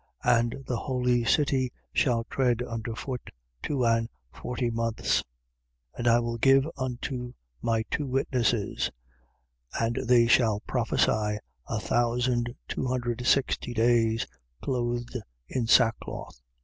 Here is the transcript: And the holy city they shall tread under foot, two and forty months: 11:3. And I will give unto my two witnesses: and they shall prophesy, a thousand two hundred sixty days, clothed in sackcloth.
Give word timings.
And 0.25 0.63
the 0.65 0.77
holy 0.77 1.23
city 1.25 1.67
they 1.93 1.99
shall 1.99 2.23
tread 2.23 2.63
under 2.63 2.95
foot, 2.95 3.29
two 3.61 3.85
and 3.85 4.09
forty 4.33 4.71
months: 4.71 5.19
11:3. 5.19 5.23
And 5.99 6.07
I 6.07 6.19
will 6.19 6.37
give 6.39 6.67
unto 6.75 7.33
my 7.61 7.83
two 7.91 8.07
witnesses: 8.07 8.89
and 9.79 9.97
they 10.07 10.25
shall 10.25 10.61
prophesy, 10.61 11.37
a 11.67 11.79
thousand 11.79 12.55
two 12.67 12.87
hundred 12.87 13.23
sixty 13.27 13.75
days, 13.75 14.25
clothed 14.59 15.17
in 15.47 15.67
sackcloth. 15.67 16.41